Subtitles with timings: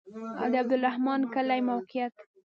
[0.51, 2.13] د عبدالرحمن کلی موقعیت